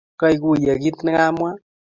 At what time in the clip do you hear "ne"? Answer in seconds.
1.03-1.11